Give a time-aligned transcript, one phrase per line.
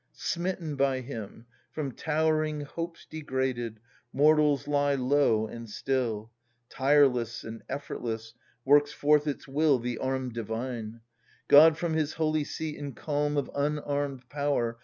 [0.17, 3.79] Smitten by him, from towering hopes degraded.
[4.11, 6.31] Mortals lie low and still:
[6.71, 8.33] Tireless and effortless,
[8.65, 11.01] works forth its will /^^ The arm divine!
[11.47, 14.79] God from his holy seat, in calm of unarmed power.